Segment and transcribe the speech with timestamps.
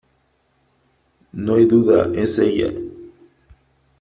[1.31, 2.73] ¡no hay duda, es ella!